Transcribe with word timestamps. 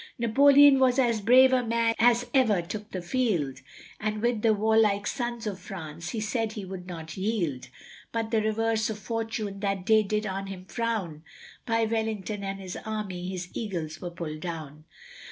Napoleon 0.17 0.79
was 0.79 0.97
as 0.97 1.21
brave 1.21 1.53
a 1.53 1.63
man 1.63 1.93
as 1.99 2.25
ever 2.33 2.63
took 2.63 2.89
the 2.89 3.03
field, 3.03 3.59
And 3.99 4.19
with 4.19 4.41
the 4.41 4.51
warlike 4.51 5.05
sons 5.05 5.45
of 5.45 5.59
France 5.59 6.09
he 6.09 6.19
said 6.19 6.53
he 6.53 6.65
would 6.65 6.87
not 6.87 7.17
yield; 7.17 7.67
But 8.11 8.31
the 8.31 8.41
reverse 8.41 8.89
of 8.89 8.97
fortune 8.97 9.59
that 9.59 9.85
day 9.85 10.01
did 10.01 10.25
on 10.25 10.47
him 10.47 10.65
frown, 10.65 11.21
By 11.67 11.85
Wellington 11.85 12.43
and 12.43 12.59
his 12.59 12.75
army 12.83 13.29
his 13.29 13.49
eagles 13.53 14.01
were 14.01 14.09
pulled 14.09 14.39
down. 14.39 14.85